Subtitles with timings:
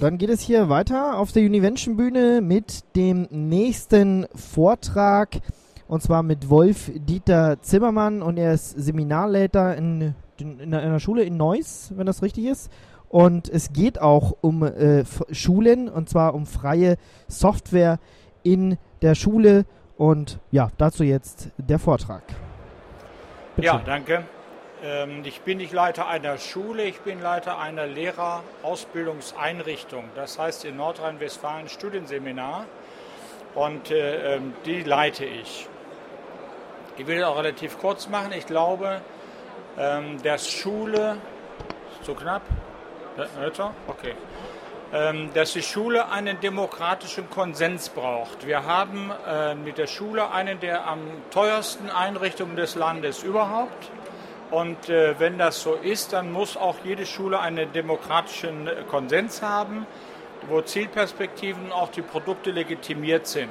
[0.00, 5.40] Dann geht es hier weiter auf der Univention Bühne mit dem nächsten Vortrag
[5.88, 11.36] und zwar mit Wolf Dieter Zimmermann und er ist Seminarleiter in, in einer Schule in
[11.36, 12.70] Neuss, wenn das richtig ist.
[13.08, 16.96] Und es geht auch um äh, Schulen und zwar um freie
[17.26, 17.98] Software
[18.44, 19.64] in der Schule.
[19.96, 22.22] Und ja, dazu jetzt der Vortrag.
[23.56, 23.66] Bitte.
[23.66, 24.22] Ja, danke.
[24.82, 30.04] Ähm, ich bin nicht Leiter einer Schule, ich bin Leiter einer Lehrerausbildungseinrichtung.
[30.14, 32.66] Das heißt in Nordrhein-Westfalen Studienseminar
[33.54, 35.66] und äh, ähm, die leite ich.
[36.96, 38.32] Ich will es auch relativ kurz machen.
[38.32, 39.00] Ich glaube,
[39.78, 41.18] ähm, dass Schule,
[42.02, 42.42] zu knapp,
[43.88, 44.14] okay,
[45.34, 48.46] dass die Schule einen demokratischen Konsens braucht.
[48.46, 53.90] Wir haben äh, mit der Schule eine der am teuersten Einrichtungen des Landes überhaupt.
[54.50, 59.42] Und äh, wenn das so ist, dann muss auch jede Schule einen demokratischen äh, Konsens
[59.42, 59.86] haben,
[60.48, 63.50] wo Zielperspektiven und auch die Produkte legitimiert sind.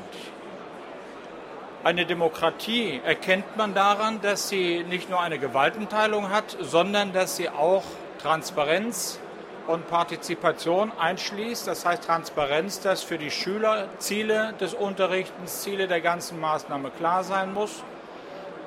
[1.84, 7.50] Eine Demokratie erkennt man daran, dass sie nicht nur eine Gewaltenteilung hat, sondern dass sie
[7.50, 7.84] auch
[8.20, 9.20] Transparenz
[9.68, 11.68] und Partizipation einschließt.
[11.68, 17.24] Das heißt Transparenz, dass für die Schüler Ziele des Unterrichtens, Ziele der ganzen Maßnahme klar
[17.24, 17.84] sein muss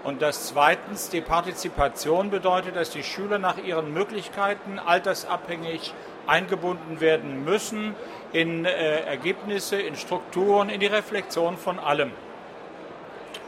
[0.02, 5.92] und dass zweitens die Partizipation bedeutet, dass die Schüler nach ihren Möglichkeiten altersabhängig
[6.26, 7.94] eingebunden werden müssen
[8.32, 12.12] in äh, Ergebnisse, in Strukturen, in die Reflexion von allem.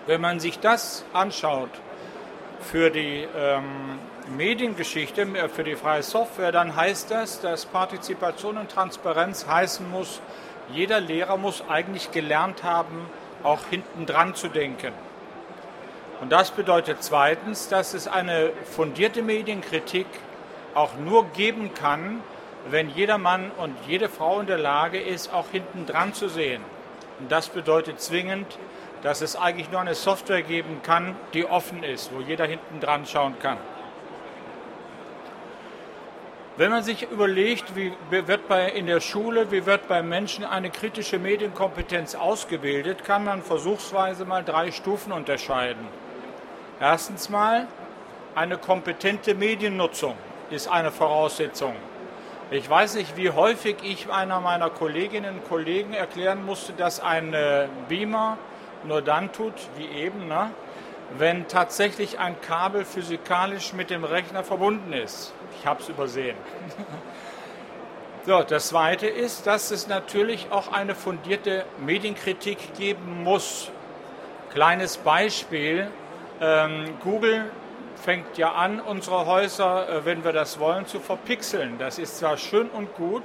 [0.06, 1.70] Wenn man sich das anschaut
[2.61, 3.98] für die ähm,
[4.37, 10.20] Mediengeschichte, äh, für die freie Software, dann heißt das, dass Partizipation und Transparenz heißen muss,
[10.72, 13.06] jeder Lehrer muss eigentlich gelernt haben,
[13.42, 14.92] auch hinten dran zu denken.
[16.23, 20.06] Und das bedeutet zweitens, dass es eine fundierte Medienkritik
[20.73, 22.20] auch nur geben kann,
[22.70, 26.62] wenn jeder Mann und jede Frau in der Lage ist, auch hinten dran zu sehen.
[27.19, 28.47] Und das bedeutet zwingend,
[29.03, 33.05] dass es eigentlich nur eine Software geben kann, die offen ist, wo jeder hinten dran
[33.05, 33.59] schauen kann.
[36.56, 40.71] Wenn man sich überlegt, wie wird bei, in der Schule, wie wird bei Menschen eine
[40.71, 45.88] kritische Medienkompetenz ausgebildet, kann man versuchsweise mal drei Stufen unterscheiden.
[46.82, 47.69] Erstens mal,
[48.34, 50.16] eine kompetente Mediennutzung
[50.50, 51.76] ist eine Voraussetzung.
[52.50, 57.34] Ich weiß nicht, wie häufig ich einer meiner Kolleginnen und Kollegen erklären musste, dass ein
[57.34, 58.37] äh, Beamer
[58.82, 60.50] nur dann tut, wie eben, ne,
[61.16, 65.32] wenn tatsächlich ein Kabel physikalisch mit dem Rechner verbunden ist.
[65.60, 66.37] Ich habe es übersehen.
[68.26, 73.70] so, das Zweite ist, dass es natürlich auch eine fundierte Medienkritik geben muss.
[74.53, 75.88] Kleines Beispiel,
[77.00, 77.50] Google
[77.94, 81.78] fängt ja an, unsere Häuser, äh, wenn wir das wollen, zu verpixeln.
[81.78, 83.22] Das ist zwar schön und gut,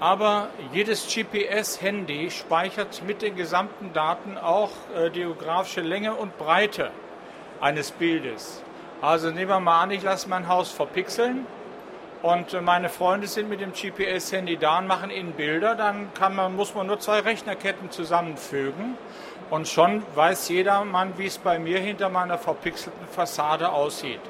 [0.00, 6.90] aber jedes GPS-Handy speichert mit den gesamten Daten auch äh, die geografische Länge und Breite
[7.60, 8.62] eines Bildes.
[9.02, 11.46] Also nehmen wir mal an, ich lasse mein Haus verpixeln
[12.22, 16.56] und äh, meine Freunde sind mit dem GPS-Handy da und machen ihnen Bilder, dann man,
[16.56, 18.96] muss man nur zwei Rechnerketten zusammenfügen
[19.50, 24.20] und schon weiß jeder Mann, wie es bei mir hinter meiner verpixelten Fassade aussieht.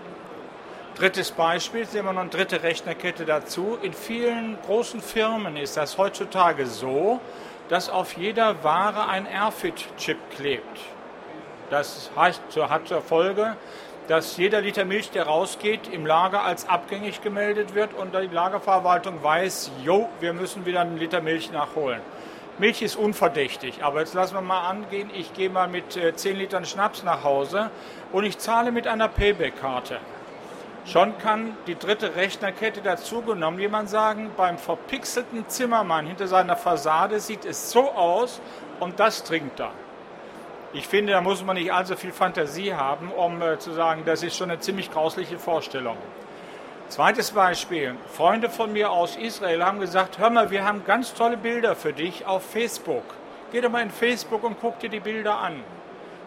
[0.97, 3.79] Drittes Beispiel, sehen wir noch eine dritte Rechnerkette dazu.
[3.83, 7.21] In vielen großen Firmen ist das heutzutage so,
[7.69, 10.81] dass auf jeder Ware ein Airfit-Chip klebt.
[11.71, 13.57] Das heißt, hat zur Folge,
[14.07, 19.23] dass jeder Liter Milch, der rausgeht, im Lager als abgängig gemeldet wird und die Lagerverwaltung
[19.23, 22.03] weiß, jo, wir müssen wieder einen Liter Milch nachholen.
[22.59, 26.37] Milch ist unverdächtig, aber jetzt lassen wir mal angehen, ich gehe mal mit äh, 10
[26.37, 27.71] Litern Schnaps nach Hause
[28.13, 29.99] und ich zahle mit einer Payback-Karte.
[30.87, 37.45] Schon kann die dritte Rechnerkette dazugenommen jemand sagen, beim verpixelten Zimmermann hinter seiner Fassade sieht
[37.45, 38.41] es so aus
[38.79, 39.73] und das trinkt er.
[40.73, 44.23] Ich finde, da muss man nicht allzu viel Fantasie haben, um äh, zu sagen, das
[44.23, 45.97] ist schon eine ziemlich grausliche Vorstellung.
[46.89, 47.97] Zweites Beispiel.
[48.13, 51.93] Freunde von mir aus Israel haben gesagt, hör mal, wir haben ganz tolle Bilder für
[51.93, 53.03] dich auf Facebook.
[53.51, 55.65] Geh doch mal in Facebook und guck dir die Bilder an.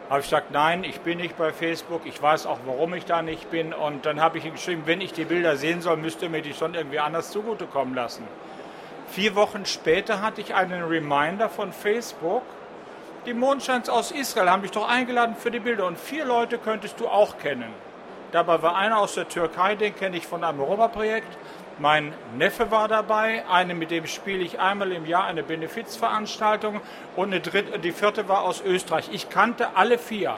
[0.09, 2.01] Habe ich gesagt, nein, ich bin nicht bei Facebook.
[2.05, 3.73] Ich weiß auch, warum ich da nicht bin.
[3.73, 6.41] Und dann habe ich ihm geschrieben, wenn ich die Bilder sehen soll, müsst ihr mir
[6.41, 8.23] die schon irgendwie anders zugutekommen lassen.
[9.09, 12.43] Vier Wochen später hatte ich einen Reminder von Facebook.
[13.25, 15.85] Die Mondscheins aus Israel haben dich doch eingeladen für die Bilder.
[15.85, 17.73] Und vier Leute könntest du auch kennen.
[18.31, 21.37] Dabei war einer aus der Türkei, den kenne ich von einem Roma-Projekt.
[21.79, 26.81] Mein Neffe war dabei, eine mit dem spiele ich einmal im Jahr eine Benefizveranstaltung
[27.15, 29.09] und eine dritte, die vierte war aus Österreich.
[29.11, 30.37] Ich kannte alle vier.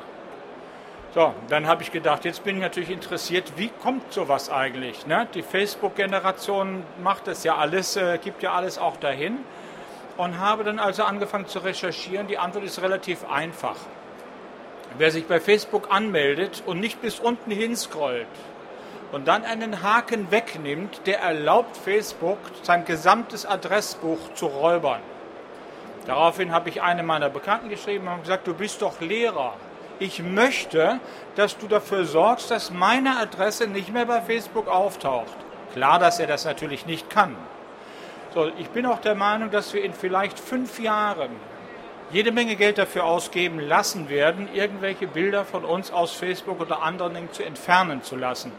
[1.16, 5.08] So, dann habe ich gedacht, jetzt bin ich natürlich interessiert, wie kommt sowas eigentlich?
[5.08, 5.28] Ne?
[5.34, 9.40] Die Facebook-Generation macht das ja alles, äh, gibt ja alles auch dahin.
[10.18, 12.28] Und habe dann also angefangen zu recherchieren.
[12.28, 13.78] Die Antwort ist relativ einfach.
[14.98, 18.28] Wer sich bei Facebook anmeldet und nicht bis unten hinscrollt
[19.12, 25.02] und dann einen Haken wegnimmt, der erlaubt Facebook, sein gesamtes Adressbuch zu räubern.
[26.06, 29.54] Daraufhin habe ich eine meiner Bekannten geschrieben und gesagt, du bist doch Lehrer
[30.00, 31.00] ich möchte,
[31.36, 35.36] dass du dafür sorgst, dass meine Adresse nicht mehr bei Facebook auftaucht.
[35.74, 37.36] Klar, dass er das natürlich nicht kann.
[38.34, 41.32] So, ich bin auch der Meinung, dass wir in vielleicht fünf Jahren
[42.12, 47.14] jede Menge Geld dafür ausgeben lassen werden, irgendwelche Bilder von uns aus Facebook oder anderen
[47.14, 48.52] Dingen zu entfernen zu lassen.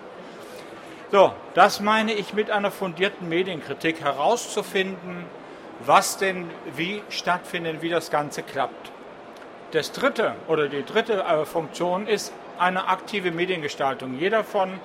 [1.11, 5.25] So, das meine ich mit einer fundierten Medienkritik herauszufinden,
[5.85, 8.93] was denn wie stattfindet, wie das Ganze klappt.
[9.73, 14.19] Das dritte oder die dritte äh, Funktion ist eine aktive Mediengestaltung.
[14.19, 14.79] Jeder von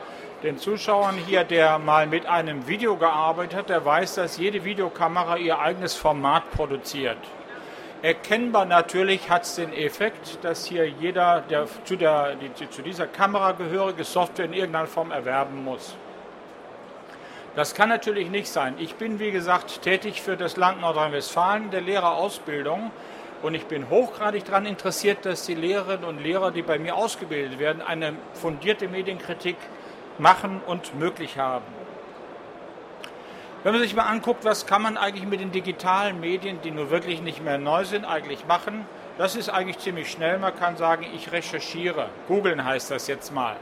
[0.43, 5.37] den Zuschauern hier, der mal mit einem Video gearbeitet hat, der weiß, dass jede Videokamera
[5.37, 7.17] ihr eigenes Format produziert.
[8.01, 13.07] Erkennbar natürlich hat es den Effekt, dass hier jeder, der zu, der, die, zu dieser
[13.07, 15.95] Kamera gehörige Software in irgendeiner Form erwerben muss.
[17.55, 18.75] Das kann natürlich nicht sein.
[18.79, 22.91] Ich bin, wie gesagt, tätig für das Land Nordrhein-Westfalen der Lehrerausbildung.
[23.41, 27.57] Und ich bin hochgradig daran interessiert, dass die Lehrerinnen und Lehrer, die bei mir ausgebildet
[27.57, 29.55] werden, eine fundierte Medienkritik
[30.17, 31.84] machen und möglich haben.
[33.65, 36.91] Wenn man sich mal anguckt, was kann man eigentlich mit den digitalen Medien, die nur
[36.91, 38.85] wirklich nicht mehr neu sind, eigentlich machen,
[39.17, 40.37] das ist eigentlich ziemlich schnell.
[40.37, 42.09] Man kann sagen, ich recherchiere.
[42.27, 43.55] Googeln heißt das jetzt mal.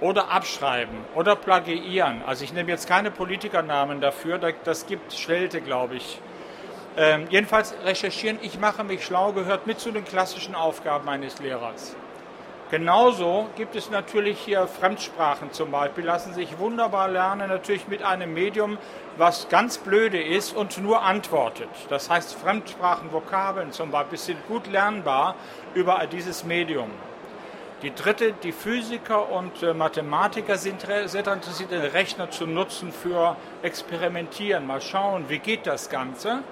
[0.00, 2.22] Oder abschreiben oder plagiieren.
[2.26, 6.22] Also ich nehme jetzt keine Politikernamen dafür, das gibt Schelte, glaube ich.
[6.96, 11.94] Ähm, jedenfalls recherchieren, ich mache mich schlau, gehört mit zu den klassischen Aufgaben eines Lehrers.
[12.70, 18.32] Genauso gibt es natürlich hier Fremdsprachen zum Beispiel, lassen sich wunderbar lernen, natürlich mit einem
[18.32, 18.78] Medium,
[19.16, 21.68] was ganz blöde ist und nur antwortet.
[21.88, 25.34] Das heißt, Fremdsprachen, Vokabeln zum Beispiel sind gut lernbar
[25.74, 26.90] über dieses Medium.
[27.82, 33.36] Die dritte, die Physiker und äh, Mathematiker sind sehr interessiert, den Rechner zu nutzen für
[33.62, 34.66] Experimentieren.
[34.66, 36.44] Mal schauen, wie geht das Ganze.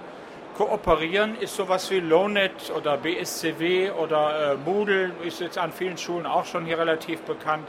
[0.59, 6.27] Kooperieren ist sowas wie Lownet oder BSCW oder äh, Moodle, ist jetzt an vielen Schulen
[6.27, 7.69] auch schon hier relativ bekannt.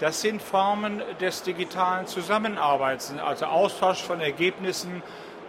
[0.00, 5.02] Das sind Formen des digitalen Zusammenarbeits, also Austausch von Ergebnissen,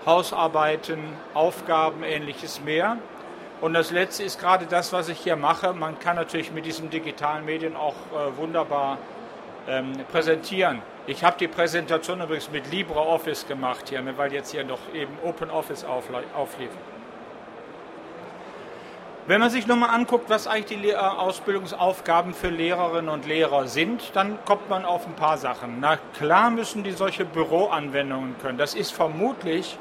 [0.05, 0.99] Hausarbeiten,
[1.33, 2.95] Aufgaben, ähnliches mehr.
[3.59, 5.73] Und das Letzte ist gerade das, was ich hier mache.
[5.73, 8.97] Man kann natürlich mit diesen digitalen Medien auch äh, wunderbar
[9.67, 10.81] ähm, präsentieren.
[11.09, 15.17] Ich habe die Präsentation übrigens mit LibreOffice gemacht hier, ne, weil jetzt hier noch eben
[15.23, 16.69] OpenOffice auflief.
[19.25, 24.37] Wenn man sich nochmal anguckt, was eigentlich die Ausbildungsaufgaben für Lehrerinnen und Lehrer sind, dann
[24.43, 25.79] kommt man auf ein paar Sachen.
[25.79, 28.57] Na klar müssen die solche Büroanwendungen können.
[28.57, 29.77] Das ist vermutlich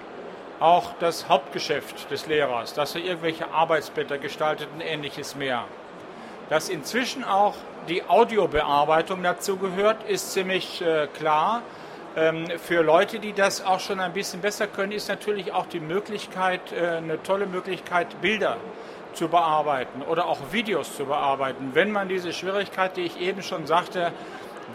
[0.61, 5.65] auch das Hauptgeschäft des Lehrers, dass er irgendwelche Arbeitsblätter gestaltet und ähnliches mehr.
[6.51, 7.55] Dass inzwischen auch
[7.89, 11.63] die Audiobearbeitung dazu gehört, ist ziemlich äh, klar.
[12.17, 15.81] Ähm, für Leute, die das auch schon ein bisschen besser können, ist natürlich auch die
[15.81, 18.57] Möglichkeit, äh, eine tolle Möglichkeit, Bilder
[19.13, 21.71] zu bearbeiten oder auch Videos zu bearbeiten.
[21.75, 24.13] Wenn man diese Schwierigkeit, die ich eben schon sagte,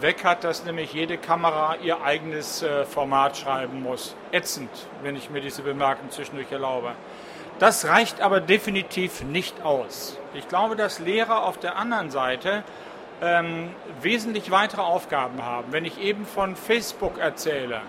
[0.00, 4.14] weg hat, dass nämlich jede Kamera ihr eigenes äh, Format schreiben muss.
[4.32, 4.70] Ätzend,
[5.02, 6.92] wenn ich mir diese Bemerkung zwischendurch erlaube.
[7.58, 10.18] Das reicht aber definitiv nicht aus.
[10.34, 12.64] Ich glaube, dass Lehrer auf der anderen Seite
[13.22, 15.72] ähm, wesentlich weitere Aufgaben haben.
[15.72, 17.80] Wenn ich eben von Facebook erzähle,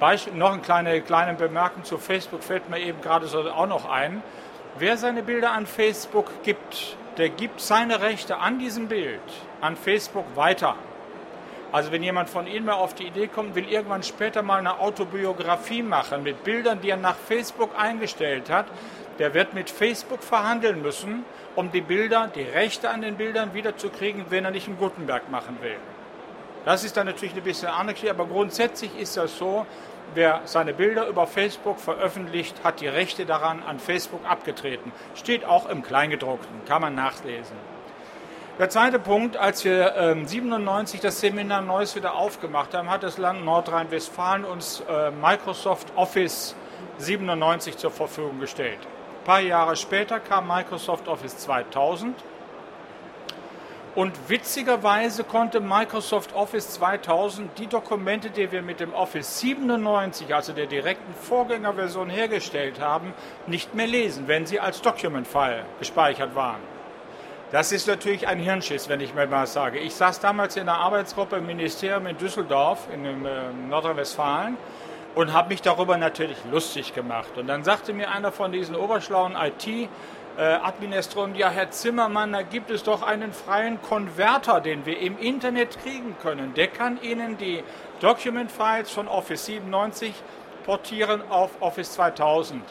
[0.00, 3.88] Beispiel, noch eine kleine, kleine Bemerkung zu Facebook fällt mir eben gerade so auch noch
[3.88, 4.22] ein.
[4.76, 9.20] Wer seine Bilder an Facebook gibt, der gibt seine Rechte an diesem Bild
[9.60, 10.74] an Facebook weiter.
[11.70, 14.80] Also wenn jemand von Ihnen mal auf die Idee kommt, will irgendwann später mal eine
[14.80, 18.66] Autobiografie machen mit Bildern, die er nach Facebook eingestellt hat,
[19.18, 24.26] der wird mit Facebook verhandeln müssen, um die Bilder, die Rechte an den Bildern wiederzukriegen,
[24.30, 25.76] wenn er nicht einen Gutenberg machen will.
[26.64, 29.66] Das ist dann natürlich ein bisschen anders, aber grundsätzlich ist das so,
[30.14, 34.92] wer seine Bilder über Facebook veröffentlicht, hat die Rechte daran an Facebook abgetreten.
[35.14, 37.56] Steht auch im Kleingedruckten, kann man nachlesen.
[38.58, 43.18] Der zweite Punkt, als wir ähm, 97 das Seminar Neues wieder aufgemacht haben, hat das
[43.18, 46.54] Land Nordrhein-Westfalen uns äh, Microsoft Office
[46.98, 48.78] 97 zur Verfügung gestellt.
[49.22, 52.16] Ein paar Jahre später kam Microsoft Office 2000
[53.94, 60.52] und witzigerweise konnte Microsoft Office 2000 die Dokumente, die wir mit dem Office 97, also
[60.52, 63.14] der direkten Vorgängerversion hergestellt haben,
[63.46, 66.60] nicht mehr lesen, wenn sie als Document-File gespeichert waren.
[67.52, 69.78] Das ist natürlich ein Hirnschiss, wenn ich mir mal sage.
[69.78, 74.56] Ich saß damals in einer Arbeitsgruppe im Ministerium in Düsseldorf, in äh, Nordrhein-Westfalen,
[75.14, 77.36] und habe mich darüber natürlich lustig gemacht.
[77.36, 79.88] Und dann sagte mir einer von diesen oberschlauen IT-
[80.34, 85.78] Administratoren, ja, Herr Zimmermann, da gibt es doch einen freien Konverter, den wir im Internet
[85.82, 86.54] kriegen können.
[86.54, 87.62] Der kann Ihnen die
[88.00, 90.14] Document-Files von Office 97
[90.64, 92.62] portieren auf Office 2000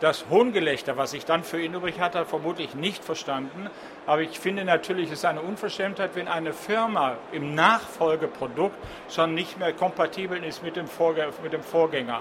[0.00, 3.70] das Hohngelächter, was ich dann für ihn übrig hatte, vermutlich nicht verstanden.
[4.06, 8.76] Aber ich finde natürlich, es ist eine Unverschämtheit, wenn eine Firma im Nachfolgeprodukt
[9.10, 10.86] schon nicht mehr kompatibel ist mit dem,
[11.42, 12.20] mit dem Vorgänger.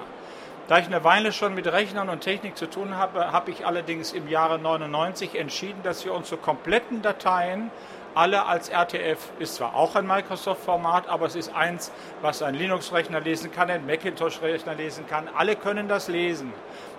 [0.67, 4.13] Da ich eine Weile schon mit Rechnern und Technik zu tun habe, habe ich allerdings
[4.13, 7.69] im Jahre 99 entschieden, dass wir unsere kompletten Dateien
[8.15, 11.91] alle als RTF ist zwar auch ein Microsoft-Format, aber es ist eins,
[12.21, 15.27] was ein Linux-Rechner lesen kann, ein Macintosh-Rechner lesen kann.
[15.35, 16.53] Alle können das lesen.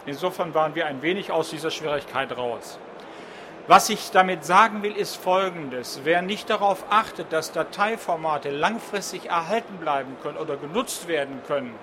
[0.04, 2.78] Insofern waren wir ein wenig aus dieser Schwierigkeit raus.
[3.66, 6.02] Was ich damit sagen will, ist Folgendes.
[6.04, 11.74] Wer nicht darauf achtet, dass Dateiformate langfristig erhalten bleiben können oder genutzt werden können,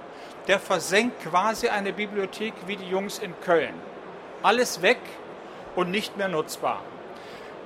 [0.48, 3.74] der versenkt quasi eine Bibliothek wie die Jungs in Köln.
[4.44, 5.00] Alles weg
[5.76, 6.82] und nicht mehr nutzbar.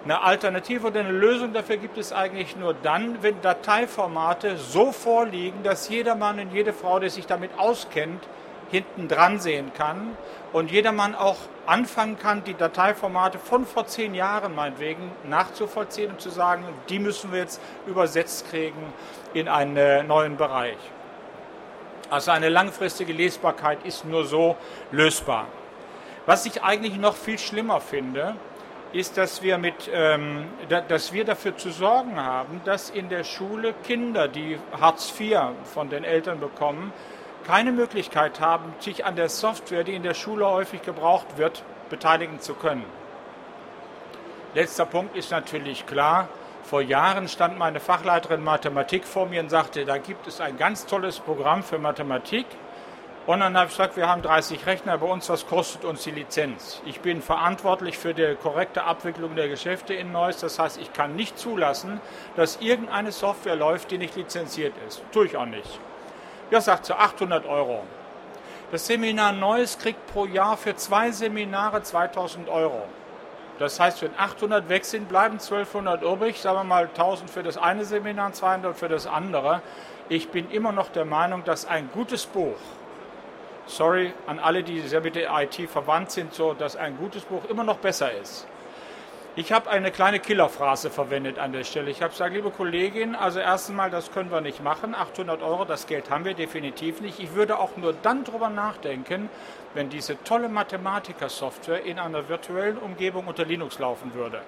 [0.03, 5.63] Eine Alternative oder eine Lösung dafür gibt es eigentlich nur dann, wenn Dateiformate so vorliegen,
[5.63, 8.23] dass jeder Mann und jede Frau, der sich damit auskennt,
[8.71, 10.15] hinten dran sehen kann
[10.53, 16.29] und jedermann auch anfangen kann, die Dateiformate von vor zehn Jahren meinetwegen nachzuvollziehen und zu
[16.29, 18.93] sagen, die müssen wir jetzt übersetzt kriegen
[19.33, 20.77] in einen äh, neuen Bereich.
[22.09, 24.55] Also eine langfristige Lesbarkeit ist nur so
[24.91, 25.47] lösbar.
[26.25, 28.35] Was ich eigentlich noch viel schlimmer finde,
[28.93, 33.23] ist, dass wir, mit, ähm, da, dass wir dafür zu sorgen haben, dass in der
[33.23, 36.93] Schule Kinder, die Hartz IV von den Eltern bekommen,
[37.45, 42.39] keine Möglichkeit haben, sich an der Software, die in der Schule häufig gebraucht wird, beteiligen
[42.39, 42.85] zu können.
[44.53, 46.27] Letzter Punkt ist natürlich klar.
[46.63, 50.85] Vor Jahren stand meine Fachleiterin Mathematik vor mir und sagte, da gibt es ein ganz
[50.85, 52.45] tolles Programm für Mathematik.
[53.27, 56.11] Und dann habe ich gesagt, wir haben 30 Rechner bei uns, was kostet uns die
[56.11, 56.81] Lizenz?
[56.85, 60.39] Ich bin verantwortlich für die korrekte Abwicklung der Geschäfte in Neuss.
[60.39, 61.99] Das heißt, ich kann nicht zulassen,
[62.37, 65.03] dass irgendeine Software läuft, die nicht lizenziert ist.
[65.11, 65.77] Tue ich auch nicht.
[66.51, 67.83] Ja, sagt sie, 800 Euro.
[68.71, 72.83] Das Seminar Neues kriegt pro Jahr für zwei Seminare 2000 Euro.
[73.59, 76.39] Das heißt, wenn 800 weg sind, bleiben 1200 übrig.
[76.39, 79.61] Sagen wir mal 1000 für das eine Seminar, 200 für das andere.
[80.07, 82.55] Ich bin immer noch der Meinung, dass ein gutes Buch,
[83.67, 87.43] sorry an alle, die sehr mit der IT verwandt sind, so, dass ein gutes Buch
[87.49, 88.47] immer noch besser ist.
[89.39, 91.91] Ich habe eine kleine Killerphrase verwendet an der Stelle.
[91.91, 94.95] Ich habe gesagt, liebe Kollegin, also erstens mal, das können wir nicht machen.
[94.95, 97.19] 800 Euro, das Geld haben wir definitiv nicht.
[97.19, 99.29] Ich würde auch nur dann drüber nachdenken,
[99.75, 104.41] wenn diese tolle Mathematiker-Software in einer virtuellen Umgebung unter Linux laufen würde.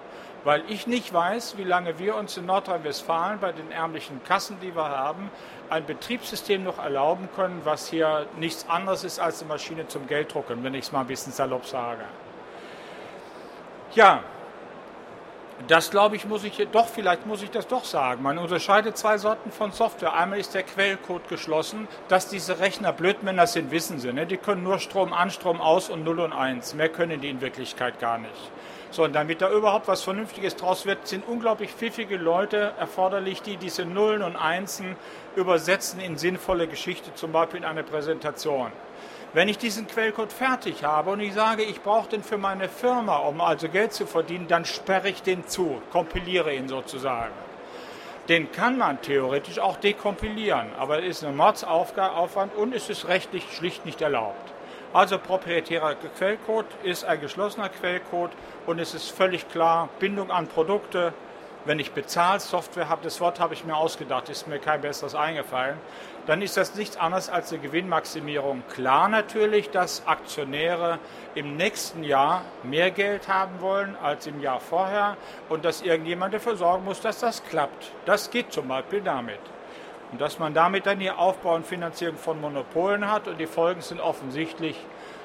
[0.44, 4.76] Weil ich nicht weiß, wie lange wir uns in Nordrhein-Westfalen bei den ärmlichen Kassen, die
[4.76, 5.30] wir haben,
[5.70, 10.64] ein Betriebssystem noch erlauben können, was hier nichts anderes ist als eine Maschine zum Gelddrucken,
[10.64, 12.06] wenn ich es mal ein bisschen salopp sage.
[13.94, 14.24] Ja,
[15.68, 18.24] das glaube ich, muss ich doch, vielleicht muss ich das doch sagen.
[18.24, 20.14] Man unterscheidet zwei Sorten von Software.
[20.14, 24.14] Einmal ist der Quellcode geschlossen, dass diese Rechner Blödmänner sind, wissen sie.
[24.14, 24.26] Ne?
[24.26, 26.76] Die können nur Strom an, Strom aus und 0 und 1.
[26.76, 28.52] Mehr können die in Wirklichkeit gar nicht.
[28.92, 33.58] So, und damit da überhaupt was Vernünftiges draus wird, sind unglaublich pfiffige Leute erforderlich, die
[33.58, 34.96] diese Nullen und Einsen
[35.36, 38.72] übersetzen in sinnvolle Geschichte, zum Beispiel in eine Präsentation.
[39.32, 43.18] Wenn ich diesen Quellcode fertig habe und ich sage, ich brauche den für meine Firma,
[43.18, 47.34] um also Geld zu verdienen, dann sperre ich den zu, kompiliere ihn sozusagen.
[48.28, 53.44] Den kann man theoretisch auch dekompilieren, aber es ist ein Mordsaufwand und es ist rechtlich
[53.54, 54.52] schlicht nicht erlaubt.
[54.94, 58.32] Also proprietärer Quellcode ist ein geschlossener Quellcode
[58.66, 61.14] und es ist völlig klar, Bindung an Produkte,
[61.70, 65.78] wenn ich Bezahlsoftware habe, das Wort habe ich mir ausgedacht, ist mir kein besseres eingefallen,
[66.26, 68.64] dann ist das nichts anderes als eine Gewinnmaximierung.
[68.74, 70.98] Klar natürlich, dass Aktionäre
[71.36, 75.16] im nächsten Jahr mehr Geld haben wollen als im Jahr vorher
[75.48, 77.92] und dass irgendjemand dafür sorgen muss, dass das klappt.
[78.06, 79.40] Das geht zum Beispiel damit.
[80.12, 83.82] Und dass man damit dann die Aufbau und Finanzierung von Monopolen hat und die Folgen
[83.82, 84.76] sind offensichtlich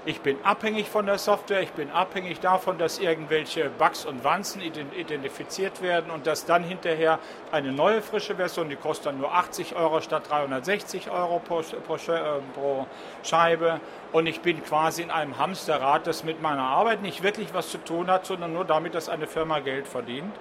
[0.06, 4.60] ich bin abhängig von der Software, ich bin abhängig davon, dass irgendwelche Bugs und Wanzen
[4.60, 7.18] identifiziert werden und dass dann hinterher
[7.52, 11.94] eine neue frische Version, die kostet dann nur 80 Euro statt 360 Euro pro, pro,
[11.94, 12.86] äh, pro
[13.22, 13.80] Scheibe.
[14.12, 17.78] Und ich bin quasi in einem Hamsterrad, das mit meiner Arbeit nicht wirklich was zu
[17.78, 20.34] tun hat, sondern nur damit, dass eine Firma Geld verdient.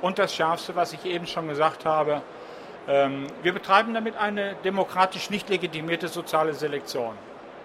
[0.00, 2.22] Und das Schärfste, was ich eben schon gesagt habe,
[2.88, 7.14] ähm, wir betreiben damit eine demokratisch nicht legitimierte soziale Selektion.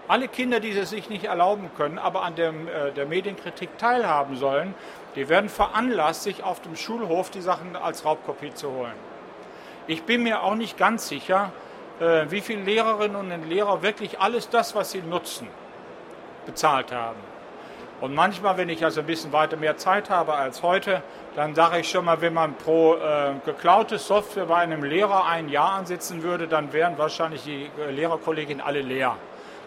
[0.08, 4.36] Alle Kinder, die es sich nicht erlauben können, aber an dem, äh, der Medienkritik teilhaben
[4.36, 4.74] sollen,
[5.16, 8.94] die werden veranlasst, sich auf dem Schulhof die Sachen als Raubkopie zu holen.
[9.88, 11.52] Ich bin mir auch nicht ganz sicher,
[12.00, 15.48] äh, wie viele Lehrerinnen und Lehrer wirklich alles das, was sie nutzen,
[16.44, 17.18] bezahlt haben.
[18.00, 21.02] Und manchmal, wenn ich also ein bisschen weiter mehr Zeit habe als heute,
[21.34, 25.48] dann sage ich schon mal, wenn man pro äh, geklaute Software bei einem Lehrer ein
[25.48, 29.16] Jahr ansetzen würde, dann wären wahrscheinlich die äh, Lehrerkolleginnen alle leer.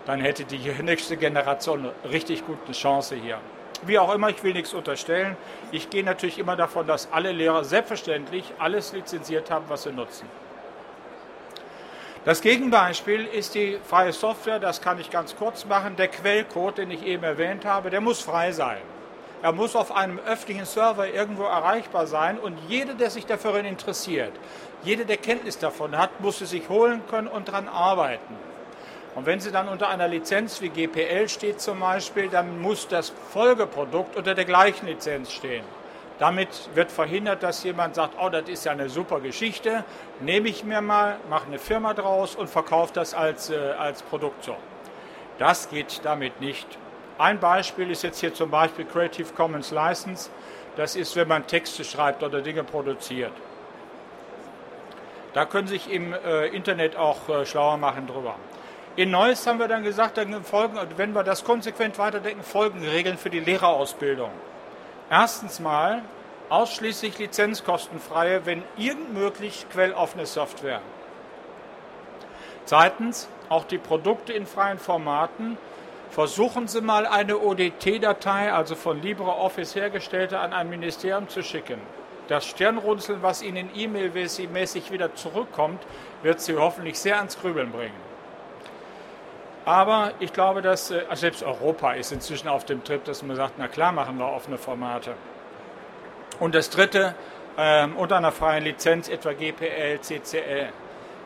[0.05, 3.39] Dann hätte die nächste Generation eine richtig gute Chance hier.
[3.83, 5.37] Wie auch immer, ich will nichts unterstellen.
[5.71, 10.27] Ich gehe natürlich immer davon, dass alle Lehrer selbstverständlich alles lizenziert haben, was sie nutzen.
[12.25, 15.95] Das Gegenbeispiel ist die freie Software, das kann ich ganz kurz machen.
[15.95, 18.79] Der Quellcode, den ich eben erwähnt habe, der muss frei sein.
[19.41, 24.33] Er muss auf einem öffentlichen Server irgendwo erreichbar sein und jeder, der sich dafür interessiert,
[24.83, 28.35] jeder, der Kenntnis davon hat, muss es sich holen können und daran arbeiten.
[29.15, 33.09] Und wenn sie dann unter einer Lizenz wie GPL steht zum Beispiel, dann muss das
[33.31, 35.63] Folgeprodukt unter der gleichen Lizenz stehen.
[36.19, 39.85] Damit wird verhindert, dass jemand sagt, oh, das ist ja eine super Geschichte,
[40.19, 44.43] nehme ich mir mal, mache eine Firma draus und verkaufe das als, äh, als Produkt
[44.43, 44.55] so.
[45.37, 46.67] Das geht damit nicht.
[47.17, 50.29] Ein Beispiel ist jetzt hier zum Beispiel Creative Commons License.
[50.75, 53.31] Das ist, wenn man Texte schreibt oder Dinge produziert.
[55.33, 58.35] Da können sich im äh, Internet auch äh, schlauer machen drüber.
[58.99, 63.17] In Neues haben wir dann gesagt, dann folgen, wenn wir das konsequent weiterdenken, folgen Regeln
[63.17, 64.29] für die Lehrerausbildung.
[65.09, 66.01] Erstens mal
[66.49, 70.81] ausschließlich lizenzkostenfreie, wenn irgend möglich quelloffene Software.
[72.65, 75.57] Zweitens, auch die Produkte in freien Formaten.
[76.09, 81.79] Versuchen Sie mal eine ODT-Datei, also von LibreOffice hergestellte, an ein Ministerium zu schicken.
[82.27, 85.81] Das Stirnrunzeln, was Ihnen E-Mail-mäßig wieder zurückkommt,
[86.21, 88.08] wird Sie hoffentlich sehr ans Grübeln bringen.
[89.65, 93.35] Aber ich glaube, dass äh, also selbst Europa ist inzwischen auf dem Trip, dass man
[93.35, 95.13] sagt, na klar machen wir offene Formate.
[96.39, 97.15] Und das Dritte,
[97.57, 100.69] ähm, unter einer freien Lizenz, etwa GPL, CCL.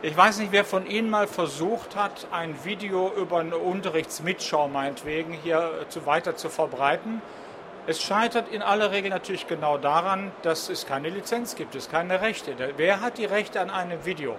[0.02, 5.32] Ich weiß nicht, wer von Ihnen mal versucht hat, ein Video über eine Unterrichtsmitschau meinetwegen
[5.32, 7.22] hier zu weiter zu verbreiten.
[7.86, 12.22] Es scheitert in aller Regel natürlich genau daran, dass es keine Lizenz gibt, es keine
[12.22, 12.54] Rechte.
[12.78, 14.36] Wer hat die Rechte an einem Video?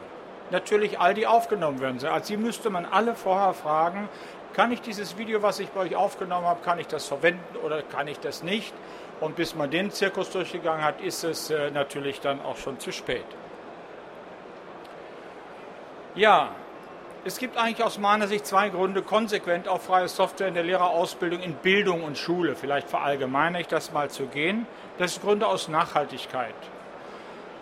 [0.51, 2.05] Natürlich all die aufgenommen werden.
[2.05, 4.09] Also Sie müsste man alle vorher fragen,
[4.55, 7.83] kann ich dieses Video, was ich bei euch aufgenommen habe, kann ich das verwenden oder
[7.83, 8.73] kann ich das nicht?
[9.21, 12.93] Und bis man den Zirkus durchgegangen hat, ist es äh, natürlich dann auch schon zu
[12.93, 13.25] spät.
[16.15, 16.51] Ja,
[17.25, 21.41] es gibt eigentlich aus meiner Sicht zwei Gründe, konsequent auf freie Software in der Lehrerausbildung
[21.41, 24.67] in Bildung und Schule, vielleicht verallgemeine ich das mal zu gehen.
[24.99, 26.55] Das sind Gründe aus Nachhaltigkeit.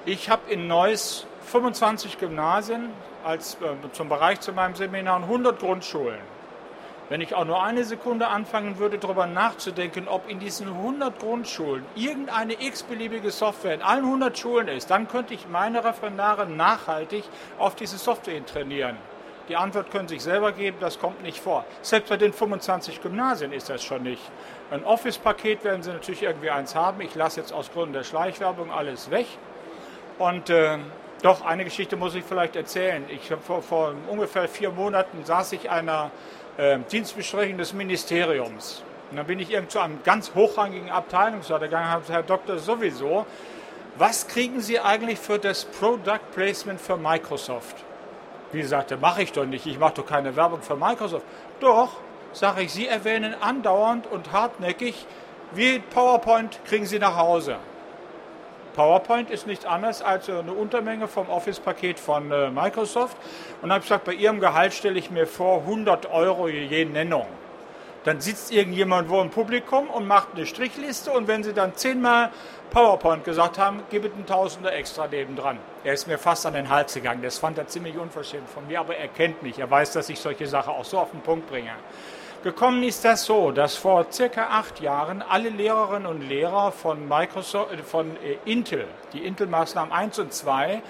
[0.04, 2.90] Ich habe in Neuss 25 Gymnasien
[3.24, 6.20] als, äh, zum Bereich zu meinem Seminar und 100 Grundschulen.
[7.08, 11.84] Wenn ich auch nur eine Sekunde anfangen würde, darüber nachzudenken, ob in diesen 100 Grundschulen
[11.94, 17.24] irgendeine x-beliebige Software in allen 100 Schulen ist, dann könnte ich meine Referendare nachhaltig
[17.58, 18.96] auf diese Software trainieren.
[19.48, 21.66] Die Antwort können Sie sich selber geben, das kommt nicht vor.
[21.82, 24.22] Selbst bei den 25 Gymnasien ist das schon nicht.
[24.70, 27.00] Ein Office-Paket werden Sie natürlich irgendwie eins haben.
[27.02, 29.26] Ich lasse jetzt aus Gründen der Schleichwerbung alles weg.
[30.18, 30.78] Und äh,
[31.22, 33.04] doch, eine Geschichte muss ich vielleicht erzählen.
[33.08, 36.10] Ich habe vor, vor ungefähr vier Monaten saß ich einer
[36.56, 38.82] äh, Dienstbesprechung des Ministeriums.
[39.10, 42.58] Und dann bin ich irgend zu einem ganz hochrangigen Abteilungsleiter gegangen und habe Herr Doktor
[42.58, 43.24] sowieso,
[43.96, 47.76] was kriegen Sie eigentlich für das Product Placement für Microsoft?
[48.50, 49.66] Wie gesagt, mache ich doch nicht.
[49.66, 51.24] Ich mache doch keine Werbung für Microsoft.
[51.60, 51.90] Doch,
[52.32, 55.06] sage ich, Sie erwähnen andauernd und hartnäckig,
[55.52, 57.58] wie PowerPoint kriegen Sie nach Hause.
[58.74, 63.16] PowerPoint ist nichts anderes als eine Untermenge vom Office-Paket von äh, Microsoft.
[63.60, 66.84] Und dann habe ich gesagt, bei Ihrem Gehalt stelle ich mir vor 100 Euro je
[66.84, 67.26] Nennung.
[68.04, 72.30] Dann sitzt irgendjemand wo im Publikum und macht eine Strichliste und wenn Sie dann zehnmal
[72.70, 75.58] PowerPoint gesagt haben, gibt es ein Tausender extra nebendran.
[75.84, 77.22] Er ist mir fast an den Hals gegangen.
[77.22, 79.58] Das fand er ziemlich unverschämt von mir, aber er kennt mich.
[79.58, 81.70] Er weiß, dass ich solche Sachen auch so auf den Punkt bringe.
[82.42, 87.72] Gekommen ist das so, dass vor circa acht Jahren alle Lehrerinnen und Lehrer von, Microsoft,
[87.72, 90.82] äh, von äh, Intel, die Intel-Maßnahmen 1 und 2,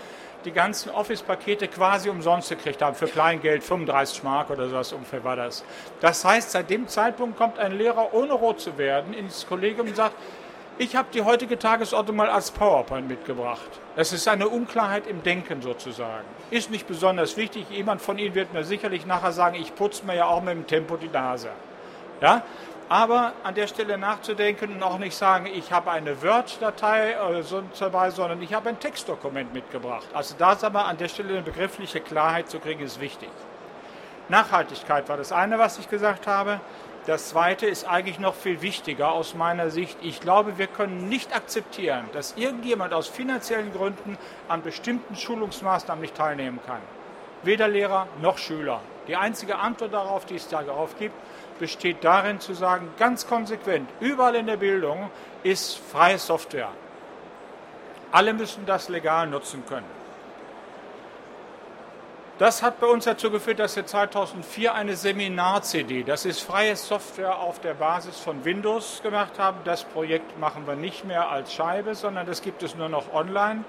[0.46, 5.36] die ganzen Office-Pakete quasi umsonst gekriegt haben, für Kleingeld, 35 Mark oder sowas ungefähr war
[5.36, 5.62] das.
[6.00, 9.96] Das heißt, seit dem Zeitpunkt kommt ein Lehrer, ohne rot zu werden, ins Kollegium und
[9.96, 10.14] sagt,
[10.78, 13.68] ich habe die heutige Tagesordnung mal als PowerPoint mitgebracht.
[13.94, 16.24] Das ist eine Unklarheit im Denken sozusagen.
[16.50, 17.66] Ist nicht besonders wichtig.
[17.70, 20.66] Jemand von Ihnen wird mir sicherlich nachher sagen, ich putze mir ja auch mit dem
[20.66, 21.50] Tempo die Nase.
[22.20, 22.42] Ja?
[22.88, 27.16] Aber an der Stelle nachzudenken und auch nicht sagen, ich habe eine Word-Datei
[27.78, 30.06] dabei, sondern ich habe ein Textdokument mitgebracht.
[30.12, 33.30] Also da ist aber an der Stelle eine begriffliche Klarheit zu kriegen, ist wichtig.
[34.28, 36.61] Nachhaltigkeit war das eine, was ich gesagt habe.
[37.06, 39.98] Das zweite ist eigentlich noch viel wichtiger aus meiner Sicht.
[40.02, 44.16] Ich glaube, wir können nicht akzeptieren, dass irgendjemand aus finanziellen Gründen
[44.48, 46.80] an bestimmten Schulungsmaßnahmen nicht teilnehmen kann.
[47.42, 48.80] Weder Lehrer noch Schüler.
[49.08, 51.16] Die einzige Antwort darauf, die es darauf gibt,
[51.58, 55.10] besteht darin zu sagen, ganz konsequent, überall in der Bildung
[55.42, 56.70] ist freie Software.
[58.12, 60.01] Alle müssen das legal nutzen können.
[62.42, 67.38] Das hat bei uns dazu geführt, dass wir 2004 eine Seminar-CD, das ist freie Software
[67.38, 69.59] auf der Basis von Windows gemacht haben.
[69.64, 73.62] Das Projekt machen wir nicht mehr als Scheibe, sondern das gibt es nur noch online,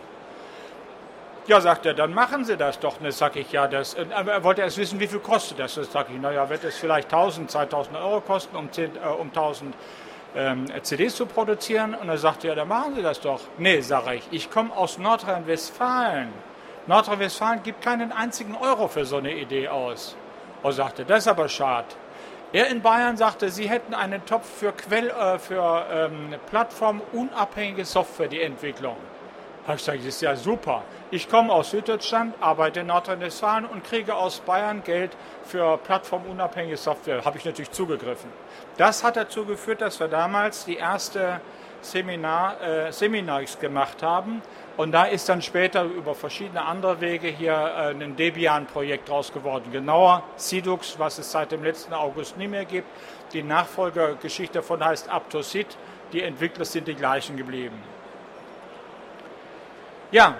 [1.45, 2.99] Ja, sagt er, dann machen Sie das doch.
[3.01, 3.95] Ne, sag ich, ja, das.
[4.15, 5.75] Aber er wollte erst wissen, wie viel kostet das.
[5.75, 9.27] Das sag ich, naja, wird es vielleicht 1000, 2000 Euro kosten, um, 10, äh, um
[9.29, 9.75] 1000
[10.35, 11.95] ähm, CDs zu produzieren?
[11.95, 13.41] Und er sagte, ja, dann machen Sie das doch.
[13.57, 16.48] Nee, sage ich, ich komme aus Nordrhein-Westfalen.
[16.89, 20.15] Nordrhein-Westfalen gibt keinen einzigen Euro für so eine Idee aus.
[20.63, 21.87] Und sagte, das ist aber schade.
[22.51, 28.27] Er in Bayern sagte, sie hätten einen Topf für, Quell, äh, für ähm, plattformunabhängige Software,
[28.27, 28.97] die Entwicklung.
[29.67, 30.81] Da ich gesagt, das ist ja super.
[31.11, 35.11] Ich komme aus Süddeutschland, arbeite in Nordrhein-Westfalen und kriege aus Bayern Geld
[35.43, 37.23] für plattformunabhängige Software.
[37.23, 38.31] Habe ich natürlich zugegriffen.
[38.77, 41.39] Das hat dazu geführt, dass wir damals die erste
[41.81, 44.41] Seminar, äh, Seminars gemacht haben.
[44.77, 49.71] Und da ist dann später über verschiedene andere Wege hier äh, ein Debian-Projekt draus geworden.
[49.71, 52.87] Genauer Sidux, was es seit dem letzten August nicht mehr gibt.
[53.33, 55.77] Die Nachfolgergeschichte davon heißt Aptosid.
[56.13, 57.77] Die Entwickler sind die gleichen geblieben.
[60.11, 60.35] Ja,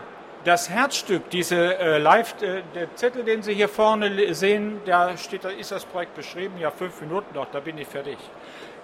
[0.46, 5.44] das Herzstück, diese äh, Live, äh, der Zettel, den Sie hier vorne sehen, da steht,
[5.44, 6.58] da ist das Projekt beschrieben.
[6.60, 8.18] Ja, fünf Minuten noch, da bin ich fertig.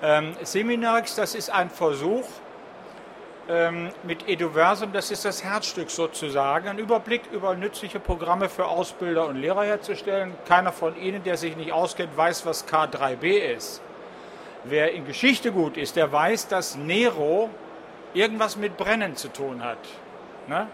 [0.04, 2.26] Ähm, Seminarix, das ist ein Versuch,
[4.04, 9.36] mit Eduversum, das ist das Herzstück sozusagen, einen Überblick über nützliche Programme für Ausbilder und
[9.36, 10.34] Lehrer herzustellen.
[10.48, 13.82] Keiner von Ihnen, der sich nicht auskennt, weiß, was K3B ist.
[14.64, 17.52] Wer in Geschichte gut ist, der weiß, dass Nero
[18.16, 19.78] irgendwas mit Brennen zu tun hat.
[20.48, 20.68] Ne?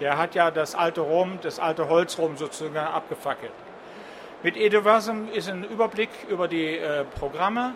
[0.00, 3.52] Der hat ja das alte Rom, das alte Holzrom sozusagen abgefackelt.
[4.42, 7.74] Mit Eduversum ist ein Überblick über die äh, Programme,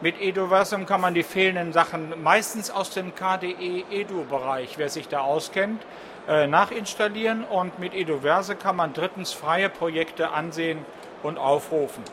[0.00, 5.82] mit Eduversum kann man die fehlenden Sachen meistens aus dem KDE-Edu-Bereich, wer sich da auskennt,
[6.28, 10.84] äh, nachinstallieren und mit Eduverse kann man drittens freie Projekte ansehen
[11.22, 12.04] und aufrufen.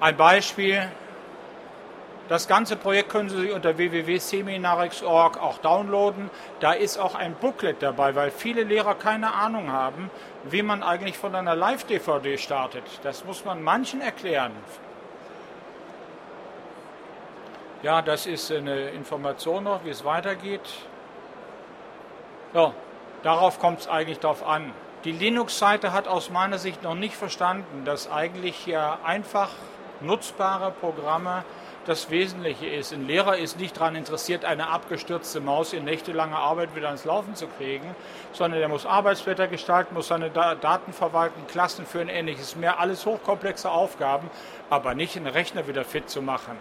[0.00, 0.88] Ein Beispiel,
[2.28, 6.30] das ganze Projekt können Sie sich unter www.seminarix.org auch downloaden.
[6.60, 10.10] Da ist auch ein Booklet dabei, weil viele Lehrer keine Ahnung haben,
[10.44, 12.84] wie man eigentlich von einer Live-DVD startet.
[13.02, 14.52] Das muss man manchen erklären.
[17.84, 20.62] Ja, das ist eine Information noch, wie es weitergeht.
[22.54, 22.72] Ja,
[23.22, 24.72] darauf kommt es eigentlich drauf an.
[25.04, 29.50] Die Linux-Seite hat aus meiner Sicht noch nicht verstanden, dass eigentlich ja einfach
[30.00, 31.44] nutzbare Programme
[31.84, 32.94] das Wesentliche ist.
[32.94, 37.34] Ein Lehrer ist nicht daran interessiert, eine abgestürzte Maus in nächtelanger Arbeit wieder ans Laufen
[37.34, 37.94] zu kriegen,
[38.32, 42.80] sondern er muss Arbeitsblätter gestalten, muss seine Daten verwalten, Klassen führen, ähnliches mehr.
[42.80, 44.30] Alles hochkomplexe Aufgaben,
[44.70, 46.56] aber nicht einen Rechner wieder fit zu machen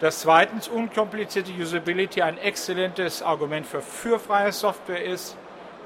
[0.00, 5.36] dass zweitens unkomplizierte Usability ein exzellentes Argument für, freie Software ist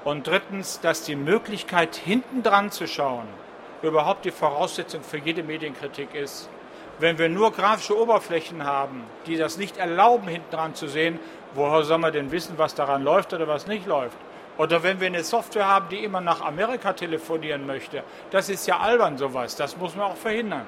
[0.04, 3.28] und drittens, dass die Möglichkeit hinten dran zu schauen
[3.82, 6.48] überhaupt die Voraussetzung für jede Medienkritik ist.
[6.98, 11.20] Wenn wir nur grafische Oberflächen haben, die das nicht erlauben, hinten dran zu sehen,
[11.54, 14.16] woher soll man denn wissen, was daran läuft oder was nicht läuft?
[14.56, 18.78] Oder wenn wir eine Software haben, die immer nach Amerika telefonieren möchte, das ist ja
[18.78, 20.66] albern sowas, das muss man auch verhindern.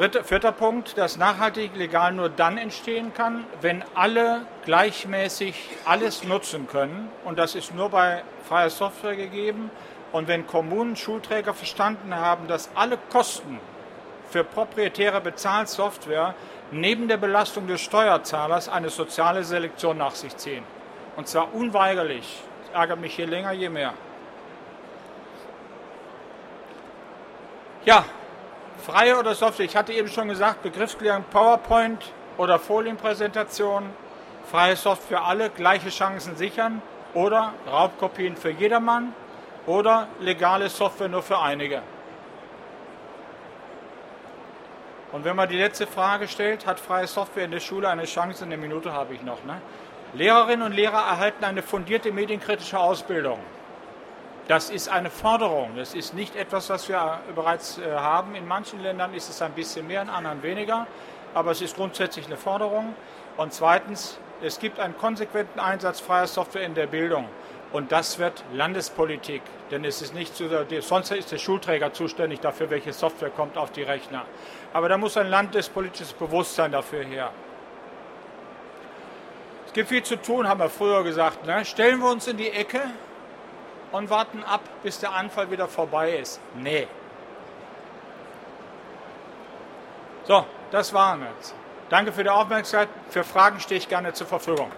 [0.00, 6.66] Dritter, vierter Punkt, dass nachhaltig legal nur dann entstehen kann, wenn alle gleichmäßig alles nutzen
[6.66, 7.10] können.
[7.26, 9.70] Und das ist nur bei freier Software gegeben.
[10.10, 13.60] Und wenn Kommunen, Schulträger verstanden haben, dass alle Kosten
[14.30, 16.34] für proprietäre Bezahlsoftware
[16.70, 20.64] neben der Belastung des Steuerzahlers eine soziale Selektion nach sich ziehen.
[21.16, 22.40] Und zwar unweigerlich.
[22.62, 23.92] Das ärgert mich je länger, je mehr.
[27.84, 28.06] Ja,
[28.80, 29.66] Freie oder Software?
[29.66, 33.90] Ich hatte eben schon gesagt, Begriffsklärung PowerPoint oder Folienpräsentation,
[34.50, 36.82] freie Software für alle, gleiche Chancen sichern
[37.14, 39.14] oder Raubkopien für jedermann.
[39.66, 41.82] oder legale Software nur für einige?
[45.12, 48.44] Und wenn man die letzte Frage stellt, hat freie Software in der Schule eine Chance?
[48.44, 49.44] Eine Minute habe ich noch.
[49.44, 49.60] Ne?
[50.14, 53.38] Lehrerinnen und Lehrer erhalten eine fundierte medienkritische Ausbildung.
[54.50, 55.76] Das ist eine Forderung.
[55.76, 58.34] Das ist nicht etwas, was wir bereits äh, haben.
[58.34, 60.88] In manchen Ländern ist es ein bisschen mehr, in anderen weniger.
[61.34, 62.96] Aber es ist grundsätzlich eine Forderung.
[63.36, 67.28] Und zweitens, es gibt einen konsequenten Einsatz freier Software in der Bildung.
[67.70, 69.42] Und das wird Landespolitik.
[69.70, 70.48] Denn es ist nicht so,
[70.80, 74.24] sonst ist der Schulträger zuständig dafür, welche Software kommt auf die Rechner.
[74.72, 77.30] Aber da muss ein landespolitisches Bewusstsein dafür her.
[79.68, 81.46] Es gibt viel zu tun, haben wir früher gesagt.
[81.46, 81.64] Ne?
[81.64, 82.80] Stellen wir uns in die Ecke
[83.92, 86.40] und warten ab, bis der Anfall wieder vorbei ist.
[86.54, 86.86] Nee.
[90.24, 91.54] So, das waren jetzt.
[91.88, 92.88] Danke für die Aufmerksamkeit.
[93.08, 94.70] Für Fragen stehe ich gerne zur Verfügung.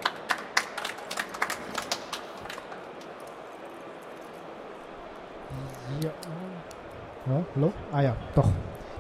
[6.01, 6.11] Ja.
[7.55, 7.73] hallo?
[7.93, 8.49] Ah ja, doch.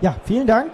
[0.01, 0.73] Ja, vielen Dank.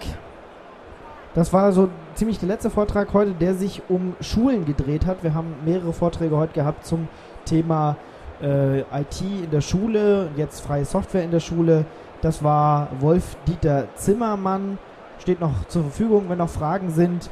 [1.33, 5.23] Das war so ziemlich der letzte Vortrag heute, der sich um Schulen gedreht hat.
[5.23, 7.07] Wir haben mehrere Vorträge heute gehabt zum
[7.45, 7.95] Thema
[8.41, 11.85] äh, IT in der Schule, jetzt freie Software in der Schule.
[12.21, 14.77] Das war Wolf-Dieter Zimmermann.
[15.19, 17.27] Steht noch zur Verfügung, wenn noch Fragen sind.